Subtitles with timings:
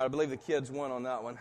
[0.00, 1.36] I believe the kids won on that one.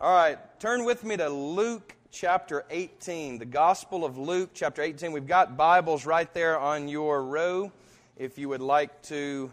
[0.00, 5.10] All right, turn with me to Luke chapter 18, the Gospel of Luke chapter 18.
[5.10, 7.72] We've got Bibles right there on your row.
[8.16, 9.50] If you would like to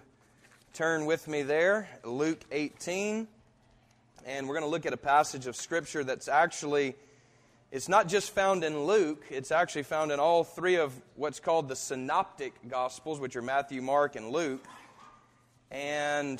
[0.73, 3.27] turn with me there, Luke 18.
[4.27, 6.95] And we're going to look at a passage of Scripture that's actually,
[7.71, 11.67] it's not just found in Luke, it's actually found in all three of what's called
[11.67, 14.63] the Synoptic Gospels, which are Matthew, Mark, and Luke.
[15.73, 16.39] And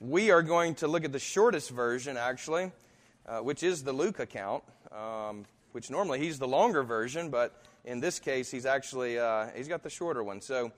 [0.00, 2.72] we are going to look at the shortest version, actually,
[3.24, 8.00] uh, which is the Luke account, um, which normally he's the longer version, but in
[8.00, 10.40] this case, he's actually uh, he's got the shorter one.
[10.40, 10.72] So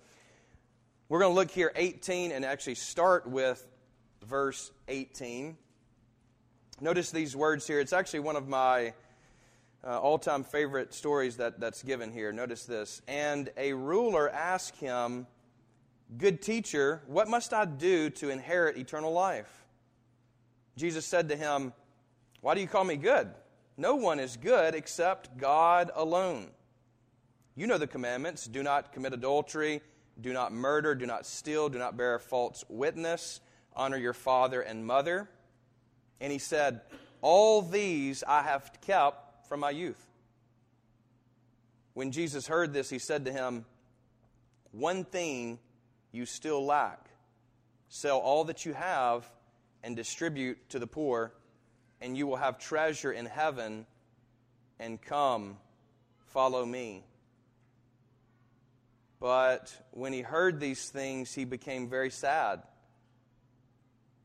[1.09, 3.67] we're going to look here 18 and actually start with
[4.23, 5.57] verse 18.
[6.83, 7.81] Notice these words here.
[7.81, 8.93] It's actually one of my
[9.83, 12.31] uh, all-time favorite stories that, that's given here.
[12.31, 13.01] Notice this.
[13.09, 15.27] And a ruler asked him
[16.17, 19.65] Good teacher, what must I do to inherit eternal life?
[20.77, 21.73] Jesus said to him,
[22.41, 23.29] Why do you call me good?
[23.77, 26.49] No one is good except God alone.
[27.57, 29.81] You know the commandments do not commit adultery,
[30.21, 33.41] do not murder, do not steal, do not bear false witness,
[33.75, 35.29] honor your father and mother.
[36.21, 36.83] And he said,
[37.21, 40.05] All these I have kept from my youth.
[41.95, 43.65] When Jesus heard this, he said to him,
[44.73, 45.59] One thing
[46.15, 47.11] you still lack.
[47.89, 49.29] Sell all that you have
[49.83, 51.33] and distribute to the poor,
[52.01, 53.87] and you will have treasure in heaven.
[54.79, 55.59] And come,
[56.27, 57.05] follow me.
[59.21, 62.63] But when he heard these things, he became very sad,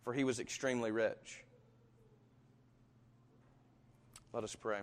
[0.03, 1.43] for he was extremely rich.
[4.33, 4.81] Let us pray.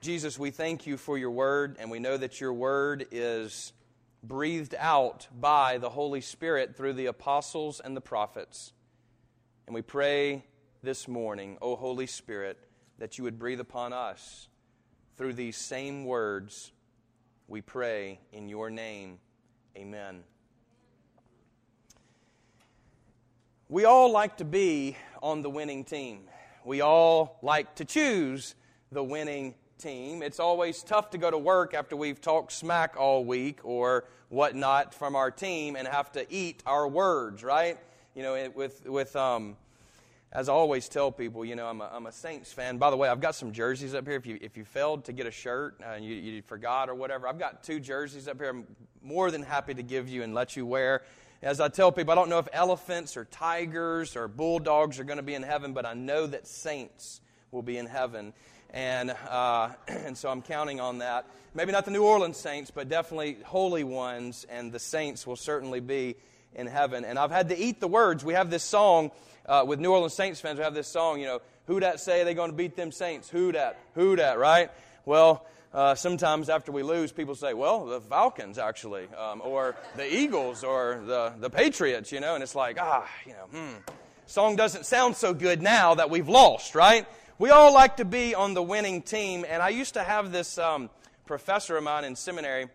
[0.00, 3.74] Jesus, we thank you for your word, and we know that your word is
[4.22, 8.72] breathed out by the Holy Spirit through the apostles and the prophets.
[9.66, 10.46] And we pray
[10.82, 12.56] this morning, O Holy Spirit,
[12.96, 14.48] that you would breathe upon us
[15.18, 16.72] through these same words.
[17.46, 19.18] We pray in your name.
[19.76, 20.22] Amen.
[23.68, 26.22] We all like to be on the winning team.
[26.64, 28.54] We all like to choose
[28.90, 30.22] the winning team.
[30.22, 34.94] It's always tough to go to work after we've talked smack all week or whatnot
[34.94, 37.78] from our team and have to eat our words, right?
[38.14, 39.56] You know, with, with um,
[40.32, 42.76] as I always tell people, you know, I'm a, I'm a Saints fan.
[42.76, 44.16] By the way, I've got some jerseys up here.
[44.16, 47.26] If you, if you failed to get a shirt and you, you forgot or whatever,
[47.26, 48.66] I've got two jerseys up here I'm
[49.02, 51.02] more than happy to give you and let you wear.
[51.42, 55.16] As I tell people, I don't know if elephants or tigers or bulldogs are going
[55.16, 58.34] to be in heaven, but I know that saints will be in heaven
[58.72, 61.26] and uh, and so I'm counting on that.
[61.54, 65.80] Maybe not the New Orleans Saints, but definitely holy ones, and the saints will certainly
[65.80, 66.16] be
[66.54, 67.04] in heaven.
[67.04, 68.24] And I've had to eat the words.
[68.24, 69.10] We have this song
[69.46, 70.58] uh, with New Orleans Saints fans.
[70.58, 73.28] We have this song, you know, who dat say they going to beat them Saints?
[73.28, 73.78] Who dat?
[73.94, 74.38] Who dat?
[74.38, 74.70] Right?
[75.04, 75.46] Well.
[75.72, 80.64] Uh, sometimes after we lose, people say, well, the Falcons actually, um, or the Eagles,
[80.64, 83.76] or the, the Patriots, you know, and it's like, ah, you know, hmm.
[84.30, 87.04] Song doesn't sound so good now that we've lost, right?
[87.40, 90.58] We all like to be on the winning team, and I used to have this
[90.58, 90.90] um,
[91.24, 92.66] professor of mine in seminary,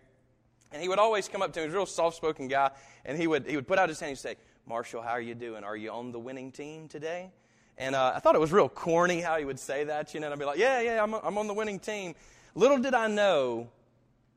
[0.72, 1.66] and he would always come up to me.
[1.66, 2.72] He was a real soft-spoken guy,
[3.06, 5.36] and he would he would put out his hand and say, "Marshall, how are you
[5.36, 5.64] doing?
[5.64, 7.30] Are you on the winning team today?"
[7.78, 10.26] And uh, I thought it was real corny how he would say that, you know.
[10.26, 12.16] And I'd be like, "Yeah, yeah, I'm I'm on the winning team."
[12.56, 13.70] Little did I know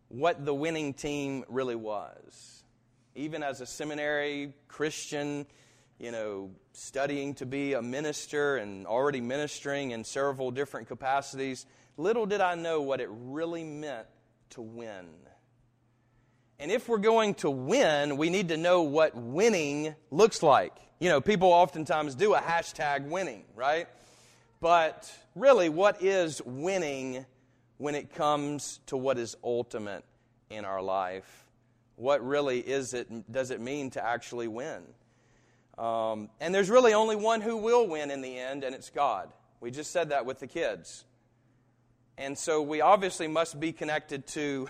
[0.09, 2.65] what the winning team really was.
[3.15, 5.47] Even as a seminary Christian,
[5.99, 11.67] you know, studying to be a minister and already ministering in several different capacities,
[11.97, 14.07] little did I know what it really meant
[14.51, 15.07] to win.
[16.61, 20.73] And if we're going to win, we need to know what winning looks like.
[20.99, 23.87] You know, people oftentimes do a hashtag winning, right?
[24.61, 27.25] But really, what is winning
[27.77, 30.05] when it comes to what is ultimate
[30.51, 31.47] in our life?
[31.95, 34.83] What really is it, does it mean to actually win?
[35.79, 39.31] Um, and there's really only one who will win in the end, and it's God.
[39.61, 41.05] We just said that with the kids.
[42.17, 44.69] And so we obviously must be connected to,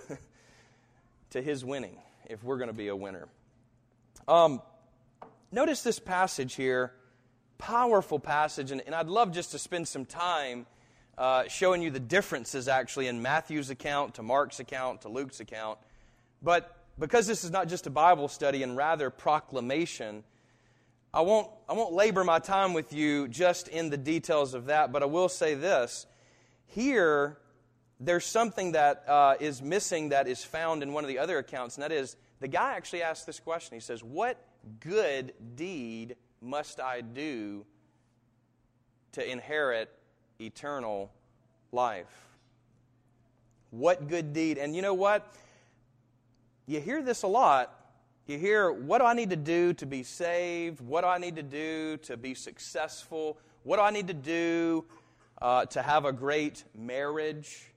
[1.31, 1.97] to his winning
[2.27, 3.27] if we're going to be a winner.
[4.29, 4.61] Um,
[5.51, 6.93] notice this passage here,
[7.57, 10.67] powerful passage, and, and, I'd love just to spend some time
[11.17, 15.79] uh, showing you the differences actually in Matthew's account to Mark's account to Luke's account.
[16.43, 20.23] But because this is not just a Bible study and rather proclamation,
[21.13, 24.93] I won't, I won't labor my time with you just in the details of that,
[24.93, 26.07] but I will say this.
[26.67, 27.39] Here,
[27.99, 31.77] there's something that uh, is missing that is found in one of the other accounts,
[31.77, 33.75] and that is the guy actually asked this question.
[33.75, 34.39] He says, What
[34.81, 37.65] good deed must I do
[39.13, 39.91] to inherit
[40.41, 41.11] eternal
[41.73, 42.07] life?
[43.71, 44.59] What good deed?
[44.59, 45.33] And you know what?
[46.67, 47.75] You hear this a lot.
[48.29, 50.83] You hear, what do I need to do to be saved?
[50.83, 53.39] What do I need to do to be successful?
[53.63, 54.85] What do I need to do
[55.41, 57.73] uh, to have a great marriage,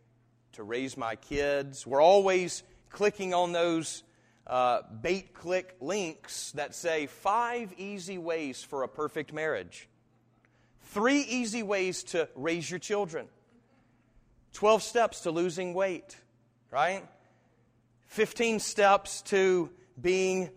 [0.51, 1.87] to raise my kids?
[1.87, 4.03] We're always clicking on those
[4.45, 9.87] uh, bait click links that say five easy ways for a perfect marriage,
[10.81, 13.29] three easy ways to raise your children,
[14.51, 16.17] 12 steps to losing weight,
[16.71, 17.07] right?
[18.07, 19.69] 15 steps to
[20.01, 20.49] being,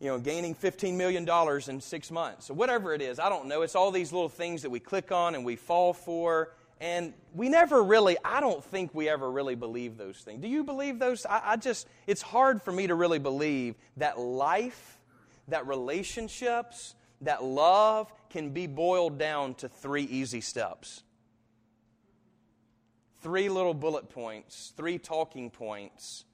[0.00, 1.28] you know, gaining $15 million
[1.68, 2.50] in six months.
[2.50, 3.62] or whatever it is, I don't know.
[3.62, 6.52] It's all these little things that we click on and we fall for.
[6.80, 10.42] And we never really, I don't think we ever really believe those things.
[10.42, 11.24] Do you believe those?
[11.24, 14.98] I, I just, it's hard for me to really believe that life,
[15.46, 21.04] that relationships, that love can be boiled down to three easy steps.
[23.20, 26.24] Three little bullet points, three talking points,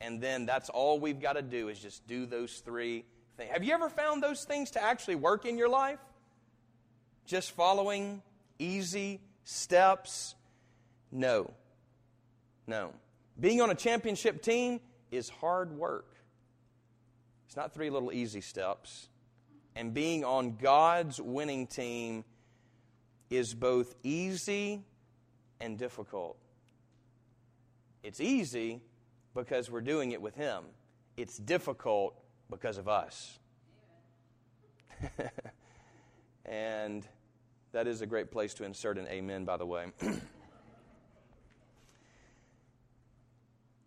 [0.00, 3.04] and then that's all we've got to do is just do those three
[3.36, 3.50] things.
[3.52, 5.98] Have you ever found those things to actually work in your life?
[7.26, 8.22] Just following
[8.58, 10.34] easy steps?
[11.10, 11.50] No.
[12.66, 12.92] No.
[13.38, 14.80] Being on a championship team
[15.10, 16.14] is hard work.
[17.46, 19.08] It's not three little easy steps.
[19.76, 22.24] And being on God's winning team
[23.30, 24.82] is both easy
[25.60, 26.36] and difficult.
[28.02, 28.82] It's easy
[29.34, 30.64] because we're doing it with Him,
[31.16, 32.16] it's difficult
[32.50, 33.38] because of us.
[36.44, 37.06] and
[37.72, 39.86] that is a great place to insert an amen, by the way.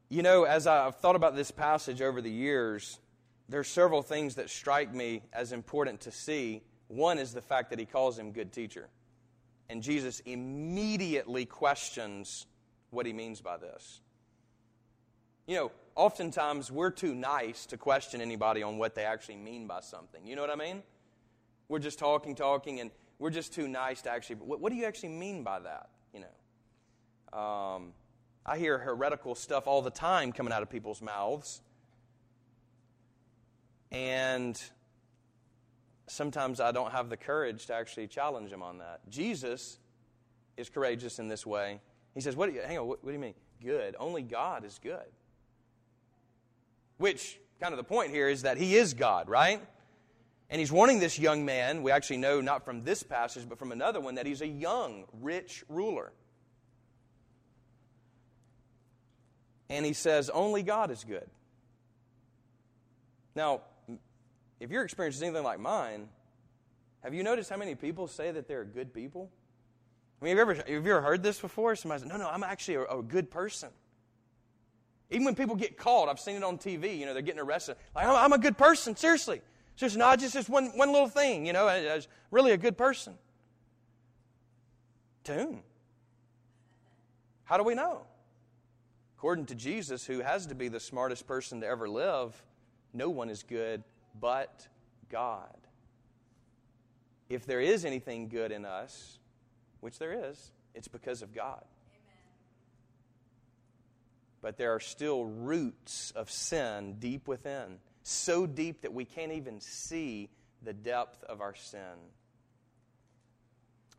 [0.09, 2.99] you know, as I've thought about this passage over the years,
[3.49, 6.63] there are several things that strike me as important to see.
[6.87, 8.89] One is the fact that he calls him good teacher.
[9.69, 12.45] And Jesus immediately questions
[12.89, 14.01] what he means by this.
[15.47, 19.79] You know, oftentimes we're too nice to question anybody on what they actually mean by
[19.79, 20.27] something.
[20.27, 20.83] You know what I mean?
[21.69, 24.35] We're just talking, talking, and we're just too nice to actually.
[24.37, 25.89] What, what do you actually mean by that?
[26.13, 27.93] You know, um,
[28.45, 31.61] I hear heretical stuff all the time coming out of people's mouths,
[33.89, 34.61] and
[36.07, 38.99] sometimes I don't have the courage to actually challenge them on that.
[39.09, 39.79] Jesus
[40.57, 41.79] is courageous in this way.
[42.13, 42.49] He says, "What?
[42.49, 42.87] Do you, hang on.
[42.87, 43.35] What, what do you mean?
[43.63, 43.95] Good?
[43.97, 45.07] Only God is good."
[46.97, 49.61] Which kind of the point here is that He is God, right?
[50.49, 53.71] And he's warning this young man, we actually know not from this passage, but from
[53.71, 56.13] another one, that he's a young, rich ruler.
[59.69, 61.29] And he says, Only God is good.
[63.35, 63.61] Now,
[64.59, 66.07] if your experience is anything like mine,
[67.03, 69.29] have you noticed how many people say that they're good people?
[70.21, 71.75] I mean, have you ever, have you ever heard this before?
[71.75, 73.69] Somebody says, No, no, I'm actually a, a good person.
[75.09, 77.77] Even when people get caught, I've seen it on TV, you know, they're getting arrested.
[77.95, 79.41] Like, I'm, I'm a good person, seriously.
[79.75, 83.13] Just not just this one, one little thing, you know, as really a good person.
[85.23, 85.61] Tune.
[87.43, 88.01] How do we know?
[89.17, 92.43] According to Jesus, who has to be the smartest person to ever live,
[92.93, 93.83] no one is good
[94.19, 94.67] but
[95.09, 95.55] God.
[97.29, 99.19] If there is anything good in us,
[99.79, 101.63] which there is, it's because of God.
[104.47, 109.59] But there are still roots of sin deep within so deep that we can't even
[109.59, 110.29] see
[110.63, 111.81] the depth of our sin.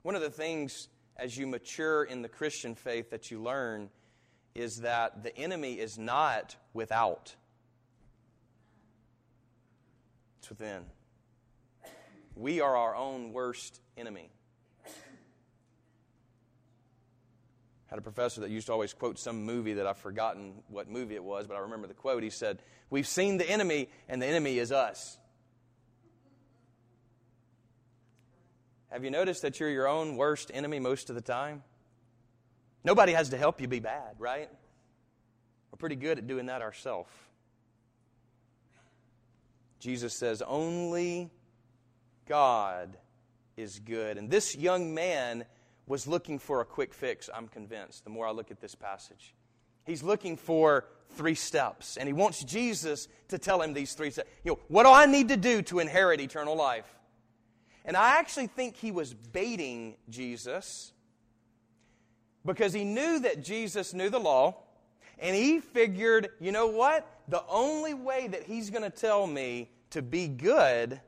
[0.01, 0.89] One of the things
[1.19, 3.91] as you mature in the Christian faith that you learn
[4.55, 7.37] is that the enemy is not without,
[10.39, 10.87] it's within.
[12.35, 14.31] We are our own worst enemy.
[17.89, 21.15] Had a professor that used to always quote some movie that I've forgotten what movie
[21.15, 22.23] it was, but I remember the quote.
[22.23, 25.19] He said, We've seen the enemy, and the enemy is us.
[28.91, 31.63] Have you noticed that you're your own worst enemy most of the time?
[32.85, 34.49] Nobody has to help you be bad, right?
[35.71, 37.11] We're pretty good at doing that ourselves.
[39.81, 41.31] Jesus says, Only
[42.27, 42.97] God
[43.57, 44.19] is good.
[44.19, 45.45] And this young man
[45.89, 49.35] was looking for a quick fix, I'm convinced, the more I look at this passage.
[49.85, 54.29] He's looking for three steps, and he wants Jesus to tell him these three steps.
[54.45, 56.87] You know, what do I need to do to inherit eternal life?
[57.85, 60.93] And I actually think he was baiting Jesus
[62.45, 64.57] because he knew that Jesus knew the law,
[65.19, 67.07] and he figured, you know what?
[67.29, 71.01] The only way that he's going to tell me to be good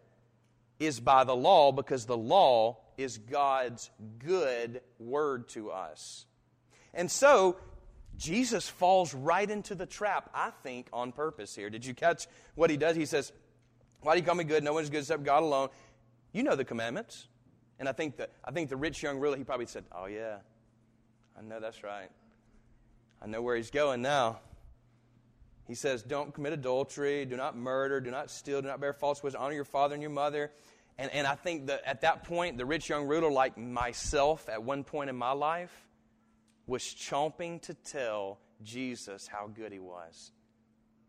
[0.79, 6.27] is by the law because the law is God's good word to us.
[6.93, 7.57] And so,
[8.17, 11.71] Jesus falls right into the trap, I think, on purpose here.
[11.71, 12.97] Did you catch what he does?
[12.97, 13.33] He says,
[14.03, 14.63] Why do you call me good?
[14.63, 15.69] No one is good except God alone.
[16.33, 17.29] You know the commandments.
[17.79, 20.37] And I think, that, I think the rich young ruler, he probably said, Oh, yeah,
[21.39, 22.11] I know that's right.
[23.23, 24.41] I know where he's going now.
[25.67, 29.23] He says, Don't commit adultery, do not murder, do not steal, do not bear false
[29.23, 30.51] witness, honor your father and your mother.
[31.01, 34.63] And, and I think that at that point, the rich young ruler, like myself at
[34.63, 35.73] one point in my life,
[36.67, 40.33] was chomping to tell Jesus how good he was.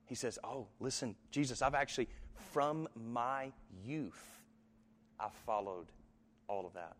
[0.05, 2.07] He says, Oh, listen, Jesus, I've actually,
[2.53, 3.51] from my
[3.83, 4.23] youth,
[5.19, 5.87] I've followed
[6.47, 6.95] all of that.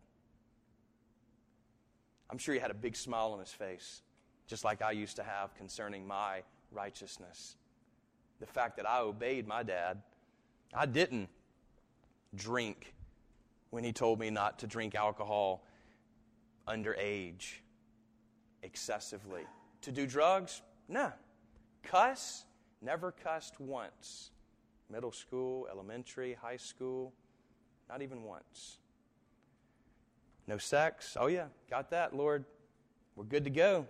[2.28, 4.02] I'm sure he had a big smile on his face,
[4.46, 7.56] just like I used to have concerning my righteousness.
[8.38, 10.02] The fact that I obeyed my dad.
[10.74, 11.30] I didn't
[12.34, 12.94] drink
[13.70, 15.64] when he told me not to drink alcohol
[16.68, 17.54] underage
[18.62, 19.42] excessively.
[19.82, 20.62] To do drugs?
[20.88, 21.12] No.
[21.82, 22.44] Cuss?
[22.80, 24.30] Never cussed once.
[24.90, 27.12] Middle school, elementary, high school,
[27.88, 28.78] not even once.
[30.46, 31.16] No sex.
[31.18, 32.44] Oh, yeah, got that, Lord.
[33.16, 33.86] We're good to go.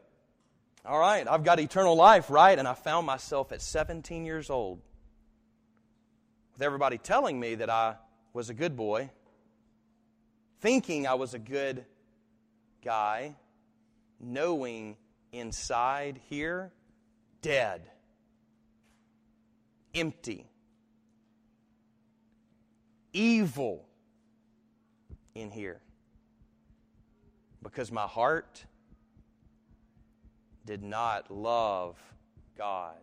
[0.84, 2.58] All right, I've got eternal life, right?
[2.58, 4.80] And I found myself at 17 years old
[6.52, 7.96] with everybody telling me that I
[8.32, 9.10] was a good boy,
[10.60, 11.84] thinking I was a good
[12.84, 13.34] guy,
[14.20, 14.96] knowing
[15.32, 16.72] inside here,
[17.40, 17.82] dead,
[19.94, 20.46] empty,
[23.12, 23.86] evil
[25.34, 25.80] in here
[27.62, 28.64] because my heart
[30.66, 31.96] did not love
[32.56, 32.96] God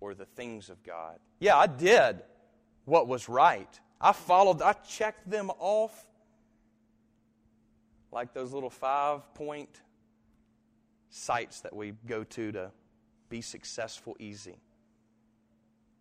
[0.00, 1.18] or the things of God.
[1.40, 2.22] Yeah, I did
[2.84, 3.80] what was right.
[4.00, 6.06] I followed, I checked them off
[8.12, 9.80] like those little five point
[11.10, 12.70] sites that we go to to
[13.28, 14.58] be successful easy.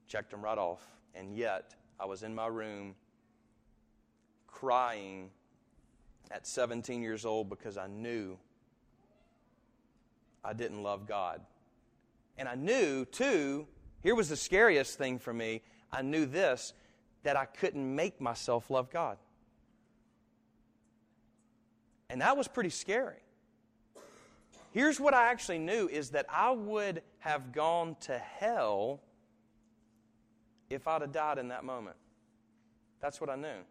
[0.08, 0.86] Checked them right off.
[1.14, 2.96] And yet, I was in my room
[4.48, 5.30] crying
[6.32, 8.38] at 17 years old because I knew
[10.44, 11.42] I didn't love God.
[12.38, 13.68] And I knew, too,
[14.04, 15.62] here was the scariest thing for me.
[15.92, 16.74] I knew this
[17.26, 19.18] that I couldn't make myself love God.
[22.08, 23.18] And that was pretty scary.
[24.72, 29.02] Here's what I actually knew is that I would have gone to hell
[30.70, 31.96] if I'd have died in that moment.
[33.02, 33.64] That's what I knew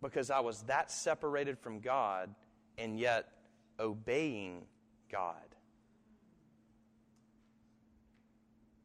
[0.00, 2.32] because I was that separated from God
[2.78, 3.28] and yet
[3.80, 4.62] obeying
[5.10, 5.34] God.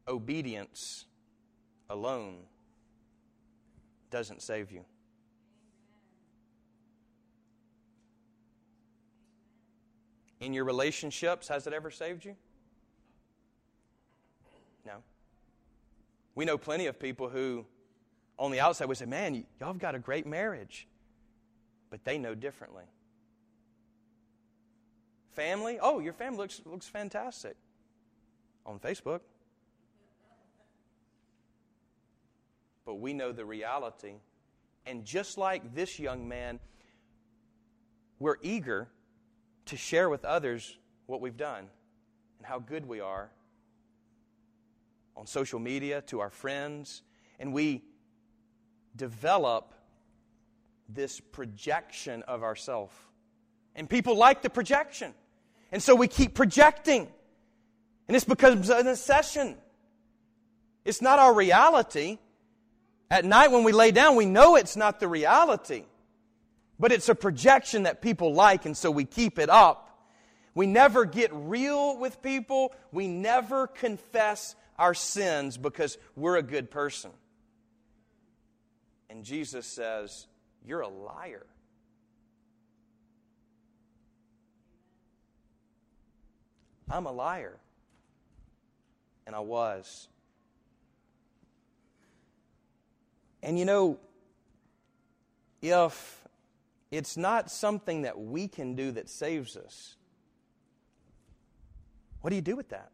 [0.08, 1.06] Obedience
[1.90, 2.38] alone
[4.10, 4.84] doesn't save you.
[10.40, 12.36] In your relationships, has it ever saved you?
[14.86, 15.02] No.
[16.34, 17.66] We know plenty of people who,
[18.38, 20.86] on the outside, would say, Man, y'all have got a great marriage
[21.90, 22.84] but they know differently.
[25.32, 27.56] Family, oh, your family looks, looks fantastic
[28.66, 29.20] on Facebook.
[32.88, 34.14] But we know the reality.
[34.86, 36.58] And just like this young man,
[38.18, 38.88] we're eager
[39.66, 41.66] to share with others what we've done
[42.38, 43.30] and how good we are
[45.18, 47.02] on social media to our friends.
[47.38, 47.84] And we
[48.96, 49.74] develop
[50.88, 53.10] this projection of ourself.
[53.74, 55.12] And people like the projection.
[55.72, 57.06] And so we keep projecting.
[58.08, 59.58] And because of an obsession.
[60.86, 62.16] It's not our reality.
[63.10, 65.84] At night when we lay down, we know it's not the reality.
[66.78, 69.84] But it's a projection that people like, and so we keep it up.
[70.54, 72.72] We never get real with people.
[72.92, 77.10] We never confess our sins because we're a good person.
[79.10, 80.26] And Jesus says,
[80.64, 81.46] you're a liar.
[86.90, 87.58] I'm a liar.
[89.26, 90.08] And I was.
[93.42, 93.98] And you know,
[95.62, 96.26] if
[96.90, 99.96] it's not something that we can do that saves us,
[102.20, 102.90] what do you do with that?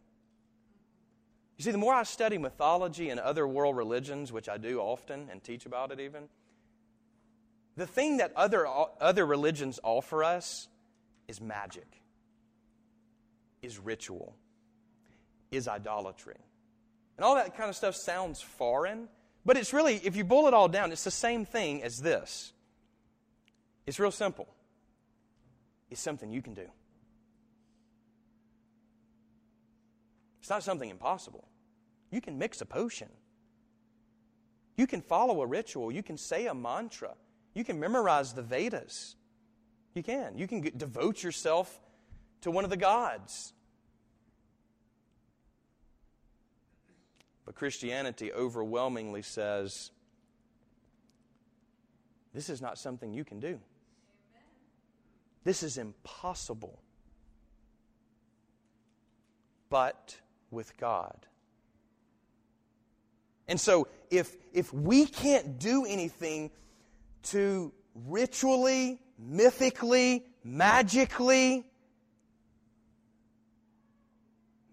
[1.56, 5.28] You see, the more I study mythology and other world religions, which I do often
[5.30, 6.28] and teach about it even,
[7.76, 8.66] the thing that other,
[9.00, 10.68] other religions offer us
[11.28, 11.86] is magic,
[13.62, 14.34] is ritual,
[15.50, 16.36] is idolatry.
[17.16, 19.08] And all that kind of stuff sounds foreign,
[19.44, 22.52] but it's really, if you boil it all down, it's the same thing as this.
[23.86, 24.48] It's real simple.
[25.90, 26.66] It's something you can do.
[30.40, 31.46] It's not something impossible.
[32.10, 33.08] You can mix a potion.
[34.76, 35.92] You can follow a ritual.
[35.92, 37.14] You can say a mantra.
[37.54, 39.16] You can memorize the Vedas.
[39.94, 40.36] You can.
[40.36, 41.80] You can get, devote yourself
[42.40, 43.52] to one of the gods.
[47.44, 49.90] But Christianity overwhelmingly says
[52.32, 53.60] this is not something you can do.
[55.44, 56.80] This is impossible.
[59.68, 60.16] But
[60.50, 61.26] with God.
[63.46, 66.50] And so, if, if we can't do anything
[67.24, 67.72] to
[68.06, 71.64] ritually, mythically, magically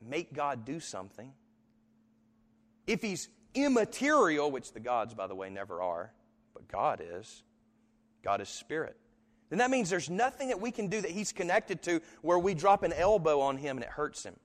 [0.02, 1.34] make God do something,
[2.92, 6.12] if He's immaterial, which the gods, by the way, never are,
[6.54, 7.44] but God is,
[8.24, 8.98] God is spirit,
[9.50, 12.54] then that means there's nothing that we can do that He's connected to where we
[12.54, 14.36] drop an elbow on Him and it hurts Him.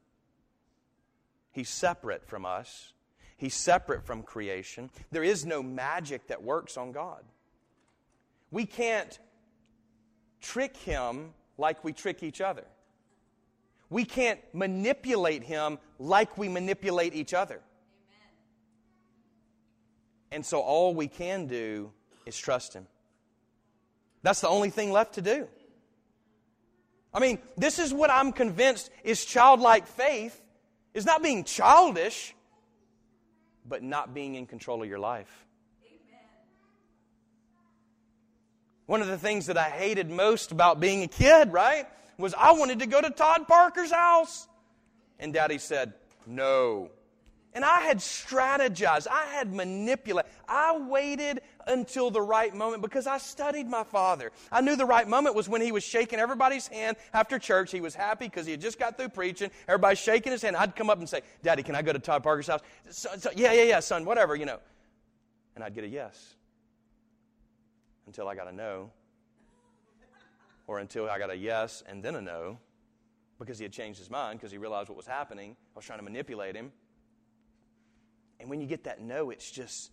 [1.52, 2.92] He's separate from us.
[3.36, 4.90] He's separate from creation.
[5.10, 7.22] There is no magic that works on God.
[8.50, 9.18] We can't
[10.40, 12.64] trick him like we trick each other.
[13.90, 17.60] We can't manipulate him like we manipulate each other.
[20.36, 20.40] Amen.
[20.40, 21.90] And so all we can do
[22.26, 22.86] is trust him.
[24.22, 25.48] That's the only thing left to do.
[27.14, 30.38] I mean, this is what I'm convinced is childlike faith
[30.92, 32.34] is not being childish,
[33.66, 35.46] but not being in control of your life.
[38.84, 41.86] One of the things that I hated most about being a kid, right,
[42.18, 44.46] was I wanted to go to Todd Parker's house.
[45.18, 45.94] And daddy said,
[46.26, 46.90] no.
[47.56, 53.16] And I had strategized, I had manipulated, I waited until the right moment because I
[53.16, 54.30] studied my father.
[54.52, 57.72] I knew the right moment was when he was shaking everybody's hand after church.
[57.72, 59.50] He was happy because he had just got through preaching.
[59.66, 60.54] Everybody's shaking his hand.
[60.54, 62.60] I'd come up and say, Daddy, can I go to Todd Parker's house?
[62.90, 64.58] So, so, yeah, yeah, yeah, son, whatever, you know.
[65.54, 66.34] And I'd get a yes
[68.06, 68.90] until I got a no,
[70.66, 72.58] or until I got a yes and then a no
[73.38, 75.56] because he had changed his mind because he realized what was happening.
[75.74, 76.70] I was trying to manipulate him.
[78.38, 79.90] And when you get that no, it's just,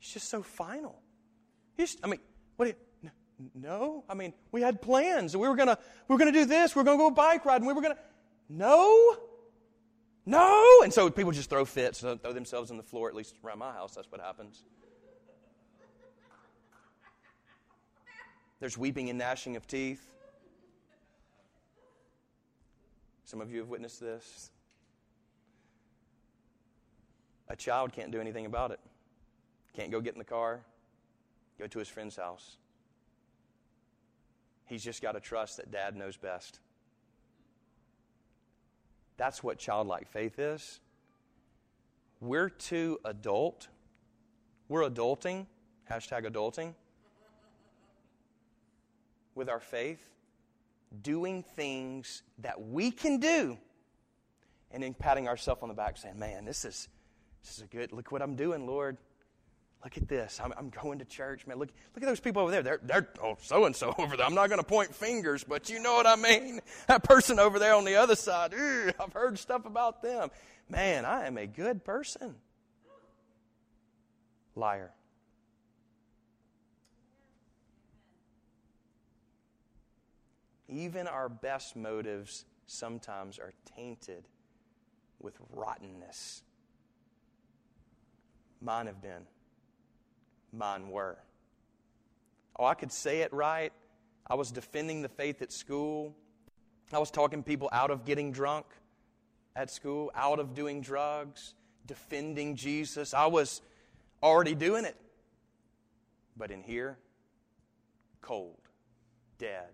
[0.00, 1.00] it's just so final.
[1.78, 2.20] Just, I mean,
[2.56, 2.66] what?
[2.66, 3.10] Do you,
[3.54, 5.36] no, I mean, we had plans.
[5.36, 5.78] We were gonna,
[6.08, 6.74] we were gonna do this.
[6.74, 7.98] We were gonna go bike ride, and we were gonna.
[8.48, 9.16] No,
[10.26, 10.80] no.
[10.82, 13.08] And so people just throw fits, throw themselves on the floor.
[13.08, 14.64] At least around my house, that's what happens.
[18.60, 20.06] There's weeping and gnashing of teeth.
[23.24, 24.50] Some of you have witnessed this.
[27.50, 28.78] A child can't do anything about it.
[29.74, 30.60] Can't go get in the car,
[31.58, 32.56] go to his friend's house.
[34.66, 36.60] He's just got to trust that dad knows best.
[39.16, 40.78] That's what childlike faith is.
[42.20, 43.66] We're too adult.
[44.68, 45.46] We're adulting,
[45.90, 46.74] hashtag adulting,
[49.34, 50.08] with our faith,
[51.02, 53.58] doing things that we can do,
[54.70, 56.88] and then patting ourselves on the back saying, Man, this is
[57.42, 58.96] this is a good, look what I'm doing, Lord.
[59.82, 60.38] Look at this.
[60.42, 61.58] I'm, I'm going to church, man.
[61.58, 62.62] Look, look at those people over there.
[62.62, 64.26] They're, they're oh, so and so over there.
[64.26, 66.60] I'm not going to point fingers, but you know what I mean.
[66.86, 70.30] That person over there on the other side, I've heard stuff about them.
[70.68, 72.34] Man, I am a good person.
[74.54, 74.92] Liar.
[80.68, 84.24] Even our best motives sometimes are tainted
[85.20, 86.42] with rottenness.
[88.60, 89.26] Mine have been.
[90.52, 91.16] Mine were.
[92.58, 93.72] Oh, I could say it right.
[94.26, 96.14] I was defending the faith at school.
[96.92, 98.66] I was talking people out of getting drunk
[99.56, 101.54] at school, out of doing drugs,
[101.86, 103.14] defending Jesus.
[103.14, 103.62] I was
[104.22, 104.96] already doing it.
[106.36, 106.98] But in here,
[108.20, 108.60] cold,
[109.38, 109.68] dead,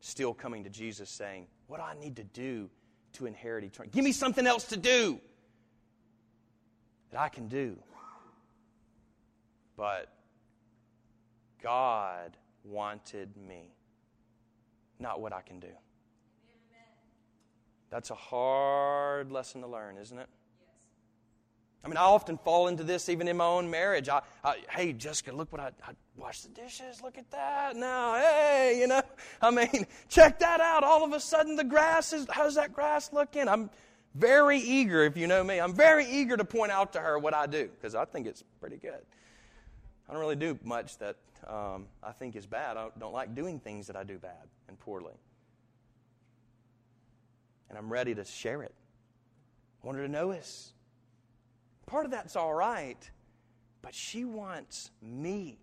[0.00, 2.68] still coming to Jesus saying, What do I need to do
[3.14, 3.94] to inherit eternity?
[3.94, 5.20] Give me something else to do
[7.10, 7.76] that I can do.
[9.76, 10.12] But
[11.62, 13.72] God wanted me,
[14.98, 15.68] not what I can do.
[17.90, 20.28] That's a hard lesson to learn, isn't it?
[21.84, 24.08] I mean, I often fall into this even in my own marriage.
[24.08, 27.00] I, I hey, Jessica, look what I, I washed the dishes.
[27.02, 27.76] Look at that.
[27.76, 29.00] Now, hey, you know,
[29.40, 30.84] I mean, check that out.
[30.84, 33.48] All of a sudden, the grass is, how's that grass looking?
[33.48, 33.70] I'm
[34.18, 37.34] very eager, if you know me, I'm very eager to point out to her what
[37.34, 39.00] I do because I think it's pretty good.
[40.08, 42.76] I don't really do much that um, I think is bad.
[42.76, 45.14] I don't like doing things that I do bad and poorly.
[47.68, 48.74] And I'm ready to share it.
[49.82, 50.72] I want her to know us.
[51.86, 53.10] Part of that's all right,
[53.82, 55.58] but she wants me.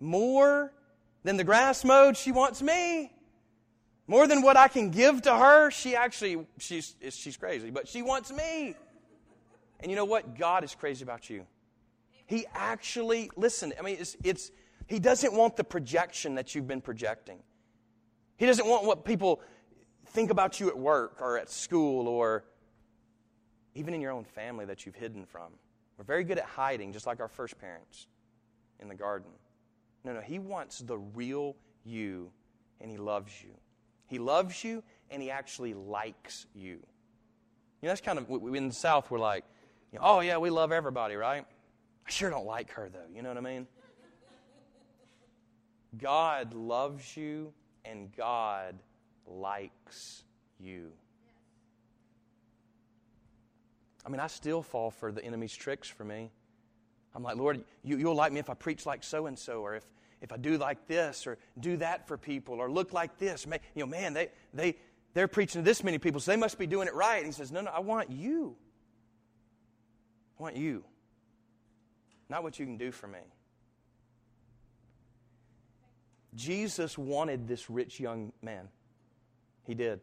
[0.00, 0.72] More
[1.22, 3.12] than the grass mowed, she wants me.
[4.06, 8.02] More than what I can give to her, she actually, she's, she's crazy, but she
[8.02, 8.74] wants me.
[9.80, 10.38] And you know what?
[10.38, 11.46] God is crazy about you.
[12.26, 14.50] He actually, listen, I mean, it's, it's,
[14.86, 17.38] he doesn't want the projection that you've been projecting.
[18.36, 19.40] He doesn't want what people
[20.06, 22.44] think about you at work or at school or
[23.74, 25.52] even in your own family that you've hidden from.
[25.98, 28.06] We're very good at hiding, just like our first parents
[28.80, 29.30] in the garden.
[30.04, 32.30] No, no, He wants the real you,
[32.80, 33.50] and He loves you.
[34.06, 36.78] He loves you, and He actually likes you.
[37.82, 39.44] You know, that's kind of, in the South, we're like,
[39.92, 41.44] you know, oh, yeah, we love everybody, right?
[42.06, 43.14] I sure don't like her, though.
[43.14, 43.66] You know what I mean?
[45.98, 47.52] God loves you,
[47.84, 48.76] and God
[49.26, 50.24] likes
[50.58, 50.92] you.
[54.04, 56.30] I mean, I still fall for the enemy's tricks for me.
[57.14, 59.74] I'm like, Lord, you, will like me if I preach like so and so, or
[59.74, 59.84] if,
[60.20, 63.46] if I do like this, or do that for people, or look like this.
[63.74, 64.76] You know, man, they, they,
[65.14, 67.18] they're preaching to this many people, so they must be doing it right.
[67.18, 68.56] And he says, No, no, I want you.
[70.38, 70.84] I want you.
[72.28, 73.20] Not what you can do for me.
[76.34, 78.68] Jesus wanted this rich young man.
[79.64, 80.00] He did.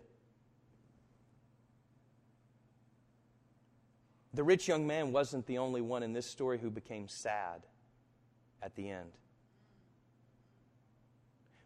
[4.34, 7.62] The rich young man wasn't the only one in this story who became sad
[8.64, 9.12] at the end.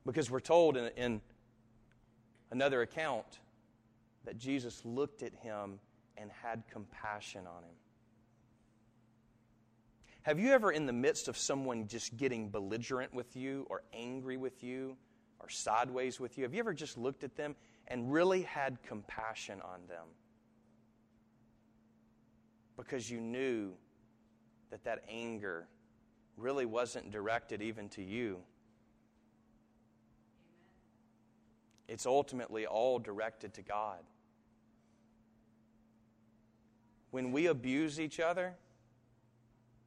[0.07, 1.21] Because we're told in, in
[2.49, 3.39] another account
[4.25, 5.79] that Jesus looked at him
[6.17, 7.75] and had compassion on him.
[10.23, 14.37] Have you ever, in the midst of someone just getting belligerent with you, or angry
[14.37, 14.97] with you,
[15.39, 17.55] or sideways with you, have you ever just looked at them
[17.87, 20.07] and really had compassion on them?
[22.77, 23.73] because you knew
[24.69, 25.67] that that anger
[26.37, 28.37] really wasn't directed even to you.
[31.87, 33.99] It's ultimately all directed to God.
[37.11, 38.55] When we abuse each other,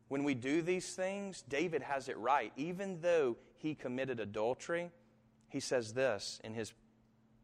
[0.08, 2.52] when we do these things, David has it right.
[2.56, 4.90] Even though he committed adultery,
[5.48, 6.72] he says this in his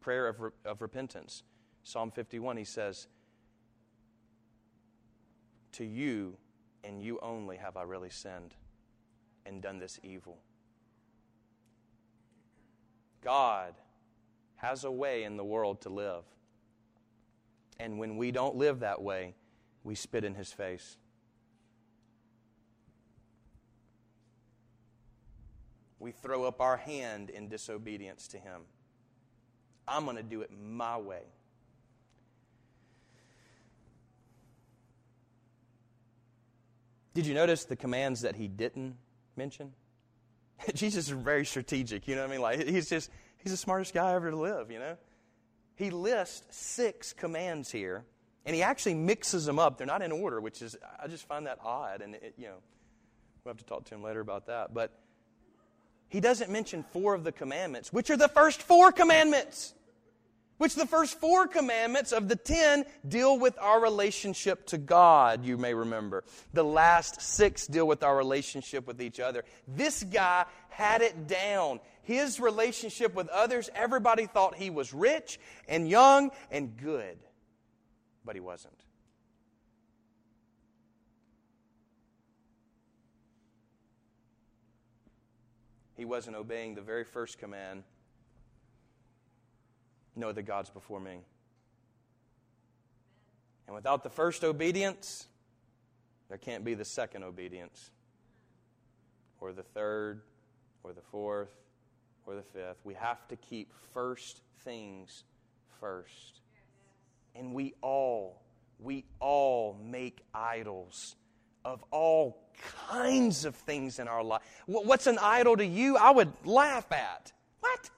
[0.01, 1.42] prayer of, of repentance.
[1.85, 3.07] Psalm 51, he says,
[5.73, 6.37] to you
[6.85, 8.55] and you only have I really sinned
[9.45, 10.38] and done this evil.
[13.23, 13.75] God
[14.57, 16.25] has a way in the world to live.
[17.79, 19.35] And when we don't live that way,
[19.85, 20.97] we spit in his face.
[25.99, 28.62] We throw up our hand in disobedience to him.
[29.88, 31.23] I'm going to do it my way.
[37.14, 38.97] Did you notice the commands that he didn't
[39.37, 39.73] mention?
[40.75, 42.42] Jesus is very strategic, you know what I mean?
[42.42, 43.11] Like he's just
[43.47, 44.97] he's the smartest guy ever to live, you know?
[45.77, 48.05] He lists six commands here,
[48.45, 49.79] and he actually mixes them up.
[49.79, 52.57] They're not in order, which is I just find that odd, and it, you know,
[53.45, 54.75] we'll have to talk to him later about that.
[54.75, 54.99] But
[56.09, 59.75] he doesn't mention four of the commandments, which are the first four commandments.
[60.59, 65.59] Which the first four commandments of the ten deal with our relationship to God, you
[65.59, 66.25] may remember.
[66.55, 69.45] The last six deal with our relationship with each other.
[69.69, 71.81] This guy had it down.
[72.03, 75.38] His relationship with others, everybody thought he was rich
[75.69, 77.19] and young and good,
[78.25, 78.73] but he wasn't.
[85.97, 87.83] He wasn't obeying the very first command
[90.17, 91.19] no other gods before me.
[93.67, 95.27] And without the first obedience,
[96.29, 97.91] there can't be the second obedience,
[99.41, 100.23] or the third,
[100.83, 101.55] or the fourth,
[102.27, 102.79] or the fifth.
[102.85, 105.25] We have to keep first things
[105.81, 106.41] first.
[107.35, 108.43] And we all,
[108.79, 111.17] we all make idols
[111.65, 112.39] of all
[112.89, 114.43] kinds of things in our life.
[114.67, 115.97] What's an idol to you?
[115.97, 117.33] I would laugh at.
[117.61, 117.91] What?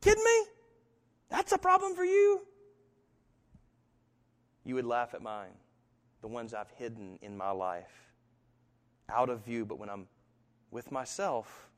[0.00, 0.55] Kidding me?
[1.30, 2.40] That's a problem for you?
[4.64, 5.52] You would laugh at mine.
[6.22, 8.10] the ones I've hidden in my life,
[9.08, 10.08] out of view, but when I'm
[10.70, 11.70] with myself,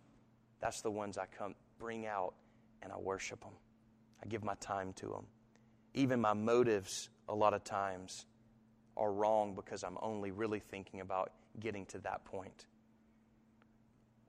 [0.61, 2.35] that's the ones I come bring out
[2.83, 3.53] and I worship them.
[4.23, 5.27] I give my time to them.
[5.93, 8.27] Even my motives, a lot of times,
[8.97, 12.67] are wrong because I'm only really thinking about getting to that point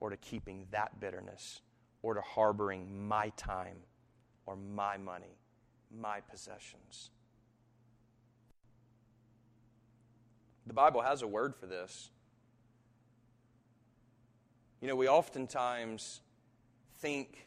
[0.00, 1.62] or to keeping that bitterness
[2.02, 3.76] or to harboring my time
[4.50, 5.38] or my money,
[5.96, 7.10] my possessions.
[10.66, 12.10] The Bible has a word for this.
[14.80, 16.20] You know, we oftentimes
[16.98, 17.46] think,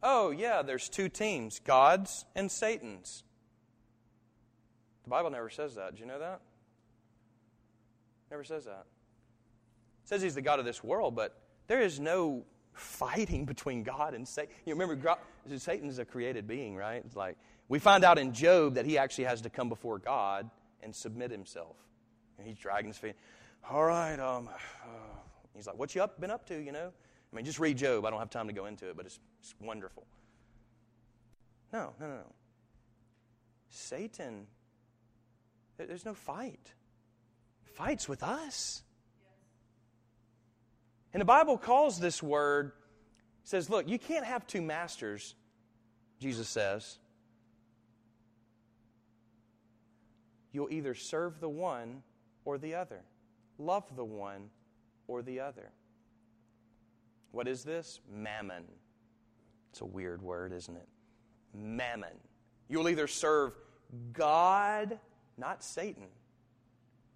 [0.00, 3.24] oh, yeah, there's two teams God's and Satan's.
[5.02, 5.96] The Bible never says that.
[5.96, 6.40] Do you know that?
[8.30, 8.86] Never says that.
[10.04, 12.44] It says he's the God of this world, but there is no
[12.78, 14.54] fighting between God and Satan.
[14.64, 17.02] You remember, God, is a created being, right?
[17.04, 17.36] It's like
[17.68, 20.50] we find out in Job that he actually has to come before God
[20.82, 21.76] and submit himself.
[22.38, 23.14] And he's dragging his feet.
[23.68, 24.88] All right, um, uh,
[25.54, 26.92] he's like, "What you up been up to?" You know.
[27.32, 28.06] I mean, just read Job.
[28.06, 30.06] I don't have time to go into it, but it's, it's wonderful.
[31.72, 32.32] No, no, no, no.
[33.68, 34.46] Satan,
[35.76, 36.72] there's no fight.
[37.74, 38.82] Fights with us.
[41.12, 42.72] And the Bible calls this word,
[43.44, 45.34] says, look, you can't have two masters,
[46.20, 46.98] Jesus says.
[50.52, 52.02] You'll either serve the one
[52.44, 53.00] or the other,
[53.58, 54.50] love the one
[55.06, 55.70] or the other.
[57.30, 58.00] What is this?
[58.10, 58.64] Mammon.
[59.70, 60.88] It's a weird word, isn't it?
[61.54, 62.16] Mammon.
[62.68, 63.52] You'll either serve
[64.12, 64.98] God,
[65.36, 66.08] not Satan,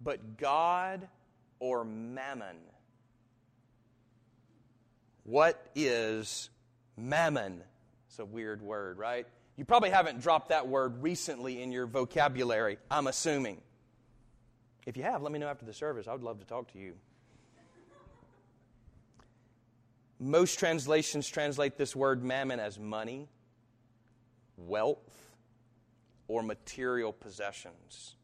[0.01, 1.07] but God
[1.59, 2.57] or mammon.
[5.23, 6.49] What is
[6.97, 7.63] mammon?
[8.07, 9.25] It's a weird word, right?
[9.55, 13.61] You probably haven't dropped that word recently in your vocabulary, I'm assuming.
[14.85, 16.07] If you have, let me know after the service.
[16.07, 16.95] I would love to talk to you.
[20.19, 23.27] Most translations translate this word mammon as money,
[24.57, 25.31] wealth,
[26.27, 28.15] or material possessions.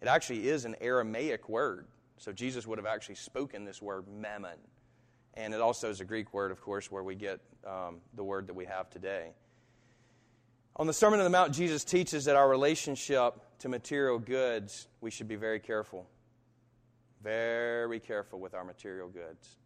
[0.00, 1.86] It actually is an Aramaic word.
[2.18, 4.58] So Jesus would have actually spoken this word mammon.
[5.34, 8.46] And it also is a Greek word, of course, where we get um, the word
[8.46, 9.30] that we have today.
[10.76, 15.10] On the Sermon on the Mount, Jesus teaches that our relationship to material goods, we
[15.10, 16.06] should be very careful.
[17.22, 19.56] Very careful with our material goods.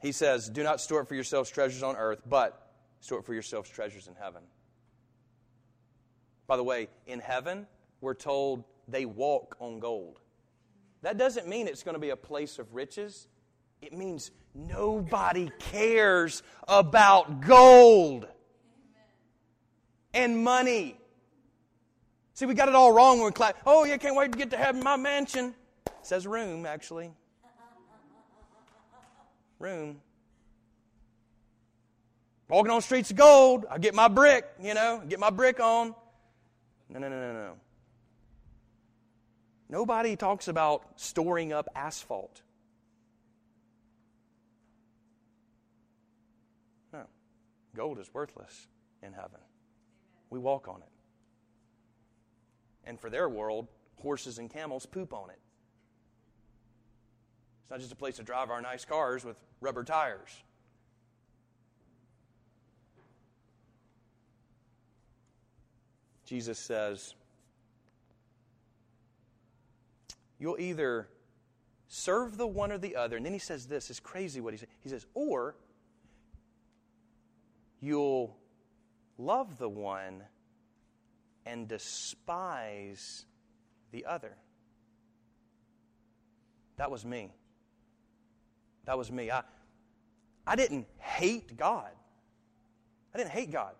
[0.00, 3.34] He says, Do not store up for yourselves treasures on earth, but store up for
[3.34, 4.42] yourselves treasures in heaven.
[6.46, 7.66] By the way, in heaven,
[8.00, 10.18] we're told they walk on gold.
[11.02, 13.26] That doesn't mean it's going to be a place of riches.
[13.80, 18.26] It means nobody cares about gold
[20.14, 20.96] and money.
[22.34, 23.58] See, we got it all wrong when we clap.
[23.66, 25.54] Oh, yeah, can't wait to get to heaven, my mansion.
[25.86, 27.10] It says room, actually.
[29.58, 30.00] Room.
[32.48, 33.64] Walking on streets of gold.
[33.70, 35.94] I get my brick, you know, get my brick on.
[36.88, 37.52] No, no, no, no, no.
[39.72, 42.42] Nobody talks about storing up asphalt.
[46.92, 47.04] No.
[47.74, 48.66] Gold is worthless
[49.02, 49.40] in heaven.
[50.28, 50.90] We walk on it.
[52.84, 53.68] And for their world,
[54.02, 55.40] horses and camels poop on it.
[57.62, 60.42] It's not just a place to drive our nice cars with rubber tires.
[66.26, 67.14] Jesus says,
[70.42, 71.08] You'll either
[71.86, 73.16] serve the one or the other.
[73.16, 74.68] And then he says this, is crazy what he says.
[74.80, 75.54] He says, or
[77.80, 78.36] you'll
[79.18, 80.24] love the one
[81.46, 83.24] and despise
[83.92, 84.36] the other.
[86.76, 87.30] That was me.
[88.86, 89.30] That was me.
[89.30, 89.42] I,
[90.44, 91.92] I didn't hate God.
[93.14, 93.76] I didn't hate God.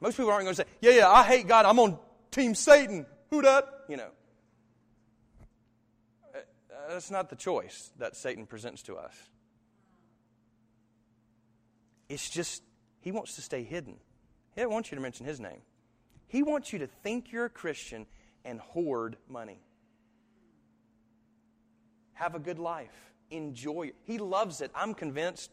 [0.00, 1.64] Most people aren't going to say, yeah, yeah, I hate God.
[1.64, 1.96] I'm on
[2.32, 3.06] Team Satan.
[3.30, 3.84] Who that?
[3.88, 4.08] You know
[6.94, 9.14] that's not the choice that Satan presents to us.
[12.08, 12.62] It's just,
[13.00, 13.96] he wants to stay hidden.
[14.54, 15.60] He doesn't want you to mention his name.
[16.26, 18.06] He wants you to think you're a Christian
[18.44, 19.60] and hoard money.
[22.14, 23.12] Have a good life.
[23.30, 23.94] Enjoy it.
[24.04, 24.70] He loves it.
[24.74, 25.50] I'm convinced.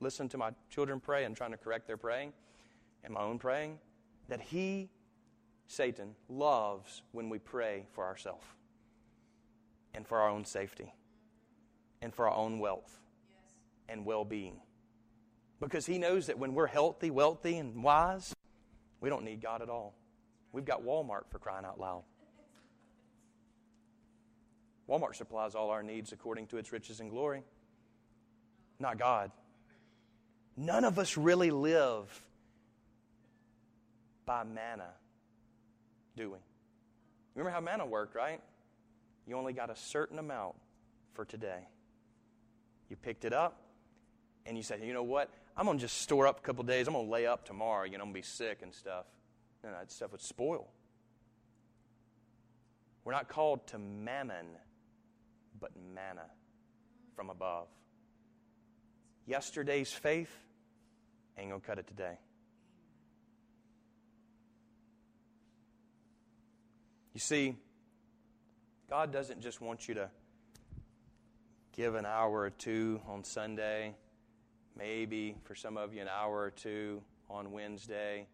[0.00, 2.32] Listen to my children pray and trying to correct their praying
[3.04, 3.78] and my own praying
[4.28, 4.90] that he,
[5.68, 8.44] Satan, loves when we pray for ourselves
[9.94, 10.92] and for our own safety
[12.00, 13.00] and for our own wealth
[13.88, 14.60] and well being.
[15.60, 18.34] Because He knows that when we're healthy, wealthy, and wise,
[19.00, 19.94] we don't need God at all.
[20.52, 22.04] We've got Walmart for crying out loud.
[24.88, 27.42] Walmart supplies all our needs according to its riches and glory,
[28.78, 29.30] not God.
[30.56, 32.22] None of us really live
[34.24, 34.90] by manna,
[36.16, 36.38] do we?
[37.34, 38.40] Remember how manna worked, right?
[39.28, 40.54] You only got a certain amount
[41.12, 41.68] for today.
[42.88, 43.60] You picked it up
[44.46, 45.28] and you said, you know what?
[45.54, 46.88] I'm going to just store up a couple days.
[46.88, 47.84] I'm going to lay up tomorrow.
[47.84, 49.04] You know, I'm going to be sick and stuff.
[49.62, 50.66] And that stuff would spoil.
[53.04, 54.46] We're not called to mammon,
[55.60, 56.24] but manna
[57.14, 57.68] from above.
[59.26, 60.34] Yesterday's faith
[61.36, 62.18] ain't going to cut it today.
[67.12, 67.56] You see,
[68.88, 70.08] God doesn't just want you to
[71.72, 73.94] give an hour or two on Sunday,
[74.76, 78.26] maybe for some of you an hour or two on Wednesday,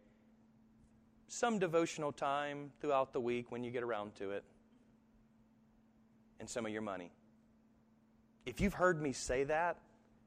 [1.26, 4.44] some devotional time throughout the week when you get around to it,
[6.38, 7.10] and some of your money.
[8.46, 9.78] If you've heard me say that,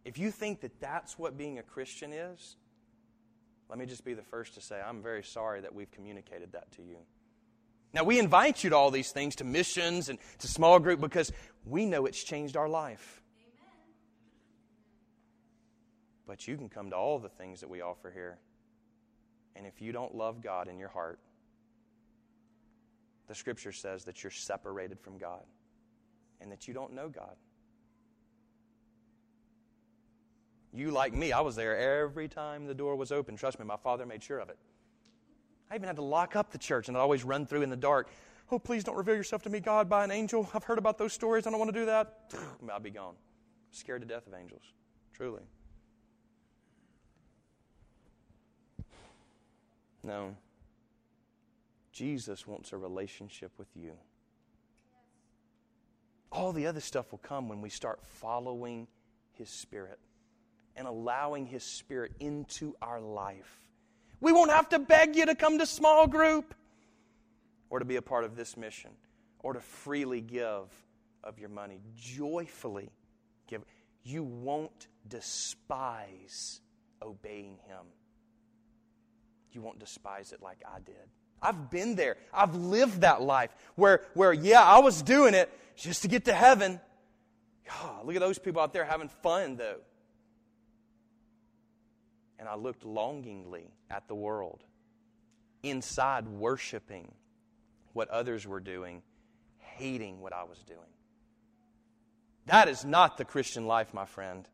[0.03, 2.57] if you think that that's what being a Christian is,
[3.69, 6.71] let me just be the first to say I'm very sorry that we've communicated that
[6.73, 6.97] to you.
[7.93, 11.31] Now, we invite you to all these things, to missions and to small group, because
[11.65, 13.21] we know it's changed our life.
[16.27, 18.37] But you can come to all the things that we offer here.
[19.55, 21.19] And if you don't love God in your heart,
[23.27, 25.43] the scripture says that you're separated from God
[26.39, 27.35] and that you don't know God.
[30.73, 33.35] You, like me, I was there every time the door was open.
[33.35, 34.59] Trust me, my father made sure of it.
[35.69, 37.75] I even had to lock up the church and I'd always run through in the
[37.75, 38.09] dark.
[38.49, 40.49] Oh, please don't reveal yourself to me, God, by an angel.
[40.53, 41.45] I've heard about those stories.
[41.45, 42.33] I don't want to do that.
[42.71, 43.15] I'll be gone.
[43.71, 44.63] Scared to death of angels,
[45.13, 45.43] truly.
[50.03, 50.35] No.
[51.91, 53.91] Jesus wants a relationship with you.
[56.31, 58.87] All the other stuff will come when we start following
[59.33, 59.99] His Spirit
[60.75, 63.61] and allowing His Spirit into our life.
[64.19, 66.53] We won't have to beg you to come to small group
[67.69, 68.91] or to be a part of this mission
[69.39, 70.65] or to freely give
[71.23, 71.79] of your money.
[71.95, 72.89] Joyfully
[73.47, 73.63] give.
[74.03, 76.61] You won't despise
[77.01, 77.85] obeying Him.
[79.51, 80.95] You won't despise it like I did.
[81.41, 82.17] I've been there.
[82.33, 86.33] I've lived that life where, where yeah, I was doing it just to get to
[86.33, 86.79] heaven.
[87.71, 89.77] Oh, look at those people out there having fun, though
[92.39, 94.63] and I looked longingly at the world,
[95.63, 97.11] inside worshiping
[97.93, 99.01] what others were doing,
[99.57, 100.79] hating what I was doing.
[102.45, 104.47] That is not the Christian life, my friend.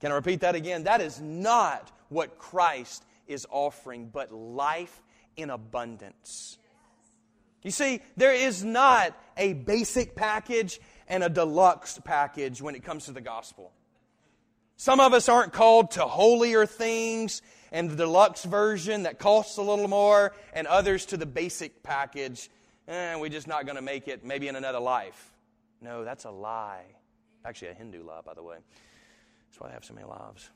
[0.00, 0.84] Can I repeat that again?
[0.84, 5.02] That is not what Christ is offering, but life
[5.36, 6.58] in abundance.
[7.62, 13.06] You see, there is not a basic package and a deluxe package when it comes
[13.06, 13.72] to the gospel.
[14.76, 17.40] Some of us aren't called to holier things
[17.72, 22.48] and the deluxe version that costs a little more, and others to the basic package.
[22.86, 25.32] Eh, we're just not going to make it maybe in another life.
[25.80, 26.84] No, that's a lie.
[27.44, 28.56] Actually, a Hindu lie, by the way.
[29.48, 30.50] That's why I have so many lives.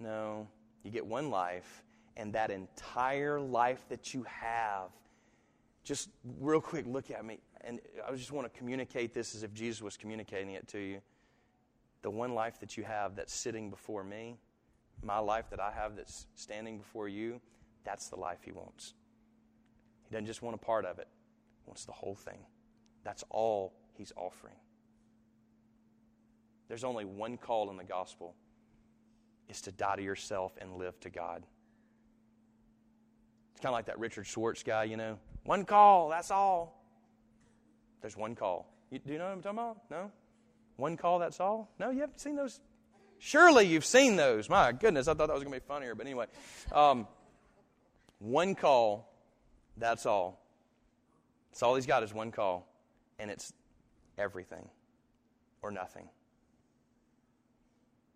[0.00, 0.48] No,
[0.82, 1.84] you get one life,
[2.16, 4.88] and that entire life that you have.
[5.84, 6.08] Just
[6.40, 7.38] real quick, look at me.
[7.60, 11.00] And I just want to communicate this as if Jesus was communicating it to you
[12.02, 14.36] the one life that you have that's sitting before me,
[15.02, 17.40] my life that I have that's standing before you,
[17.84, 18.94] that's the life He wants.
[20.04, 21.08] He doesn't just want a part of it,
[21.64, 22.38] He wants the whole thing.
[23.04, 24.56] That's all He's offering.
[26.68, 28.34] There's only one call in the gospel
[29.48, 31.44] is to die to yourself and live to God.
[33.52, 35.18] It's kind of like that Richard Schwartz guy, you know.
[35.44, 36.82] One call, that's all.
[38.00, 38.72] There's one call.
[38.90, 39.76] You, do you know what I'm talking about?
[39.90, 40.10] No?
[40.76, 41.70] One call, that's all?
[41.78, 42.60] No, you haven't seen those?
[43.18, 44.48] Surely you've seen those.
[44.48, 45.94] My goodness, I thought that was going to be funnier.
[45.94, 46.26] But anyway,
[46.72, 47.06] um,
[48.18, 49.12] one call,
[49.76, 50.40] that's all.
[51.50, 52.66] That's all he's got is one call.
[53.18, 53.52] And it's
[54.18, 54.68] everything
[55.62, 56.08] or nothing.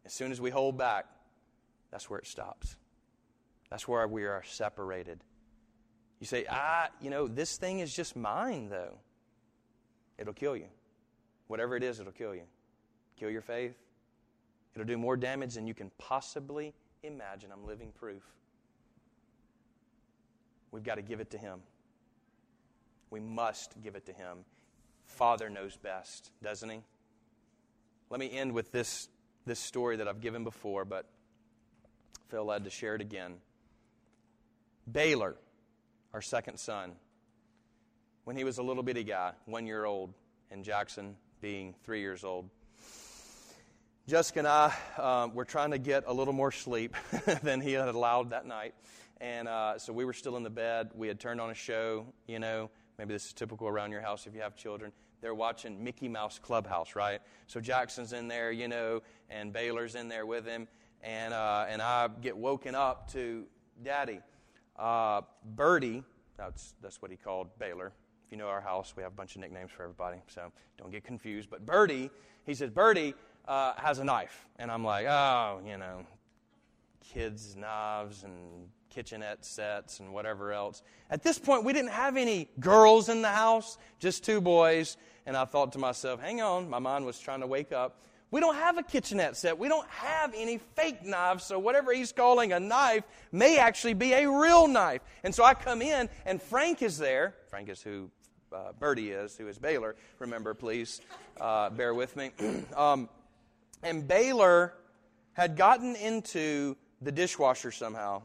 [0.04, 1.06] As soon as we hold back,
[1.90, 2.76] that's where it stops.
[3.70, 5.22] That's where we are separated.
[6.20, 8.98] You say, ah, you know, this thing is just mine, though.
[10.18, 10.68] It'll kill you.
[11.48, 12.42] Whatever it is, it'll kill you.
[13.18, 13.76] Kill your faith.
[14.74, 17.50] It'll do more damage than you can possibly imagine.
[17.52, 18.22] I'm living proof.
[20.70, 21.60] We've got to give it to Him.
[23.10, 24.38] We must give it to Him.
[25.06, 26.80] Father knows best, doesn't He?
[28.10, 29.08] Let me end with this,
[29.46, 31.06] this story that I've given before, but
[32.28, 33.36] feel led to share it again.
[34.90, 35.36] Baylor,
[36.12, 36.92] our second son,
[38.24, 40.12] when he was a little bitty guy, one year old,
[40.50, 41.16] in Jackson
[41.46, 42.50] being three years old.
[44.08, 46.96] Jessica and I uh, were trying to get a little more sleep
[47.44, 48.74] than he had allowed that night.
[49.20, 50.90] And uh, so we were still in the bed.
[50.96, 52.68] We had turned on a show, you know.
[52.98, 54.90] Maybe this is typical around your house if you have children.
[55.20, 57.20] They're watching Mickey Mouse Clubhouse, right?
[57.46, 60.66] So Jackson's in there, you know, and Baylor's in there with him.
[61.00, 63.44] And, uh, and I get woken up to
[63.84, 64.18] Daddy.
[64.76, 66.02] Uh, Birdie,
[66.36, 67.92] that's, that's what he called Baylor.
[68.26, 70.90] If you know our house, we have a bunch of nicknames for everybody, so don't
[70.90, 71.48] get confused.
[71.48, 72.10] But Birdie,
[72.44, 73.14] he says, Birdie,
[73.46, 74.46] uh, has a knife.
[74.56, 76.04] And I'm like, oh, you know,
[77.12, 80.82] kids' knives and kitchenette sets and whatever else.
[81.08, 84.96] At this point, we didn't have any girls in the house, just two boys.
[85.24, 88.00] And I thought to myself, hang on, my mind was trying to wake up.
[88.30, 89.58] We don't have a kitchenette set.
[89.58, 94.12] We don't have any fake knives, so whatever he's calling a knife may actually be
[94.12, 95.00] a real knife.
[95.22, 97.34] And so I come in, and Frank is there.
[97.48, 98.10] Frank is who
[98.52, 99.94] uh, Birdie is, who is Baylor.
[100.18, 101.00] Remember, please
[101.40, 102.30] uh, bear with me.
[102.76, 103.08] um,
[103.82, 104.74] and Baylor
[105.34, 108.22] had gotten into the dishwasher somehow.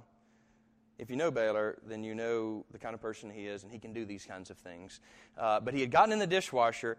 [0.97, 3.80] If you know Baylor, then you know the kind of person he is, and he
[3.80, 4.99] can do these kinds of things.
[5.38, 6.97] Uh, but he had gotten in the dishwasher,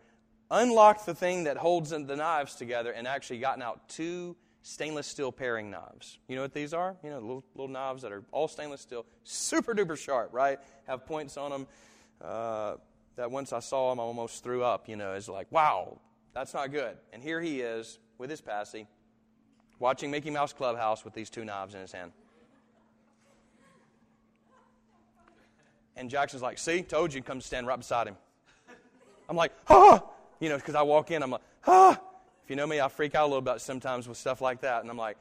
[0.52, 5.32] unlocked the thing that holds the knives together, and actually gotten out two stainless steel
[5.32, 6.18] paring knives.
[6.28, 6.94] You know what these are?
[7.02, 10.60] You know, little, little knives that are all stainless steel, super duper sharp, right?
[10.86, 11.66] Have points on them.
[12.20, 12.76] Uh,
[13.16, 14.88] that once I saw them, I almost threw up.
[14.88, 15.98] You know, it's like, wow,
[16.32, 16.96] that's not good.
[17.12, 18.86] And here he is with his passy,
[19.78, 22.12] watching Mickey Mouse Clubhouse with these two knives in his hand.
[25.96, 28.16] And Jackson's like, see, told you, come stand right beside him.
[29.28, 30.02] I'm like, ah,
[30.42, 32.00] you know, because I walk in, I'm like, ah.
[32.44, 34.82] If you know me, I freak out a little bit sometimes with stuff like that.
[34.82, 35.16] And I'm like,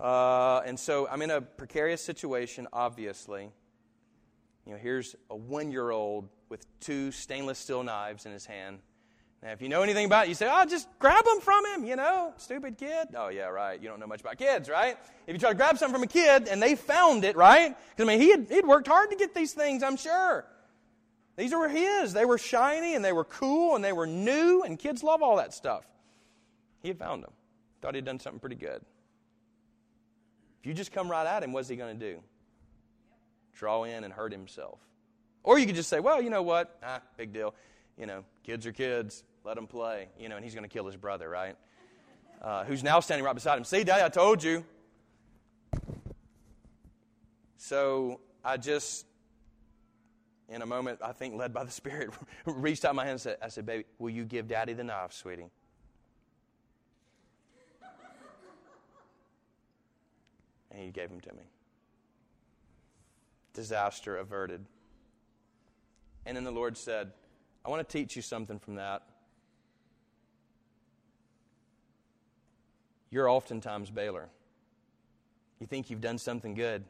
[0.00, 3.50] uh, and so I'm in a precarious situation, obviously.
[4.66, 8.78] You know, here's a one year old with two stainless steel knives in his hand
[9.44, 11.84] now, if you know anything about it, you say, oh, just grab them from him,
[11.84, 13.08] you know, stupid kid.
[13.14, 13.78] Oh, yeah, right.
[13.78, 14.96] You don't know much about kids, right?
[15.26, 17.76] If you try to grab something from a kid and they found it, right?
[17.90, 20.46] Because, I mean, he had, he'd worked hard to get these things, I'm sure.
[21.36, 22.12] These were his.
[22.12, 25.36] They were shiny and they were cool and they were new, and kids love all
[25.36, 25.84] that stuff.
[26.82, 27.32] He had found them.
[27.80, 28.84] Thought he'd done something pretty good.
[30.60, 32.20] If you just come right at him, what's he going to do?
[33.54, 34.78] Draw in and hurt himself.
[35.42, 36.78] Or you could just say, well, you know what?
[36.82, 37.54] Ah, big deal.
[37.98, 39.24] You know, kids are kids.
[39.44, 40.08] Let him play.
[40.18, 41.56] You know, and he's going to kill his brother, right?
[42.40, 43.64] Uh, who's now standing right beside him.
[43.64, 44.64] See, Daddy, I told you.
[47.58, 49.06] So I just,
[50.54, 52.10] in a moment, I think led by the Spirit,
[52.46, 55.12] reached out my hand and said, I said, baby, will you give Daddy the knife,
[55.12, 55.50] sweetie?
[60.70, 61.42] And he gave him to me.
[63.52, 64.64] Disaster averted.
[66.24, 67.12] And then the Lord said,
[67.64, 69.02] I want to teach you something from that.
[73.10, 74.28] You're oftentimes Baylor.
[75.60, 76.84] You think you've done something good.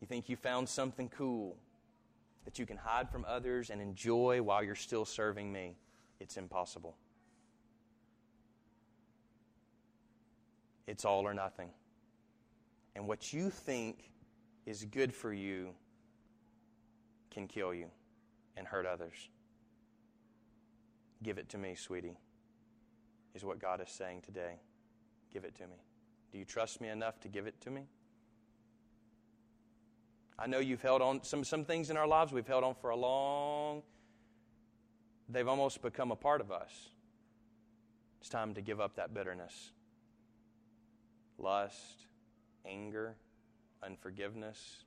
[0.00, 1.56] You think you found something cool
[2.46, 5.76] that you can hide from others and enjoy while you're still serving me.
[6.20, 6.96] It's impossible.
[10.86, 11.70] It's all or nothing.
[12.94, 14.10] And what you think
[14.64, 15.70] is good for you
[17.30, 17.88] can kill you
[18.56, 19.28] and hurt others.
[21.22, 22.16] Give it to me, sweetie,
[23.34, 24.60] is what God is saying today.
[25.32, 25.76] Give it to me.
[26.30, 27.82] Do you trust me enough to give it to me?
[30.38, 32.90] I know you've held on some some things in our lives we've held on for
[32.90, 33.82] a long
[35.28, 36.90] they've almost become a part of us.
[38.20, 39.72] It's time to give up that bitterness.
[41.38, 42.06] Lust,
[42.64, 43.14] anger,
[43.82, 44.84] unforgiveness.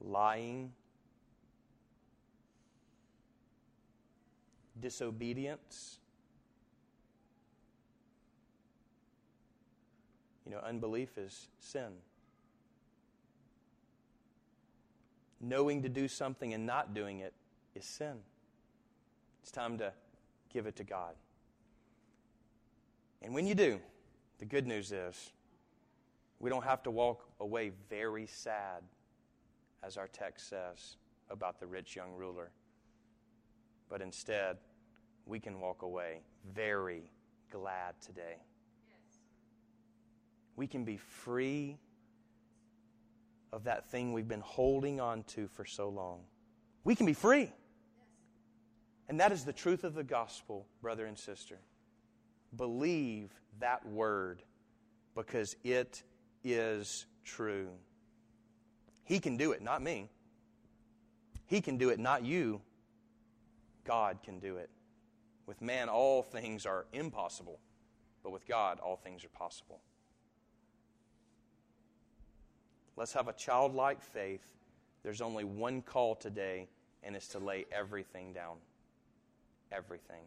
[0.00, 0.72] Lying,
[4.80, 5.98] disobedience.
[10.48, 11.92] You know, unbelief is sin.
[15.40, 17.34] Knowing to do something and not doing it
[17.74, 18.16] is sin.
[19.42, 19.92] It's time to
[20.50, 21.14] give it to God.
[23.20, 23.78] And when you do,
[24.38, 25.32] the good news is
[26.40, 28.82] we don't have to walk away very sad,
[29.82, 30.96] as our text says
[31.28, 32.50] about the rich young ruler.
[33.90, 34.56] But instead,
[35.26, 36.20] we can walk away
[36.54, 37.10] very
[37.50, 38.36] glad today.
[40.58, 41.78] We can be free
[43.52, 46.22] of that thing we've been holding on to for so long.
[46.82, 47.52] We can be free.
[49.08, 51.60] And that is the truth of the gospel, brother and sister.
[52.56, 53.30] Believe
[53.60, 54.42] that word
[55.14, 56.02] because it
[56.42, 57.68] is true.
[59.04, 60.10] He can do it, not me.
[61.46, 62.62] He can do it, not you.
[63.84, 64.70] God can do it.
[65.46, 67.60] With man, all things are impossible,
[68.24, 69.82] but with God, all things are possible.
[72.98, 74.44] Let's have a childlike faith.
[75.04, 76.66] There's only one call today,
[77.04, 78.56] and it's to lay everything down.
[79.70, 80.24] Everything.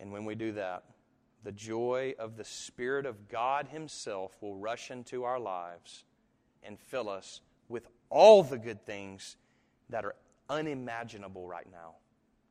[0.00, 0.84] And when we do that,
[1.44, 6.04] the joy of the Spirit of God Himself will rush into our lives
[6.62, 9.36] and fill us with all the good things
[9.90, 10.14] that are
[10.48, 11.96] unimaginable right now.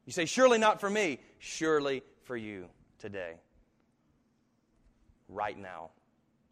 [0.06, 1.18] You say, Surely not for me.
[1.40, 2.68] Surely for you
[3.00, 3.38] today.
[5.30, 5.90] Right now,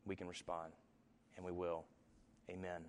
[0.05, 0.71] we can respond,
[1.37, 1.85] and we will.
[2.49, 2.83] Amen.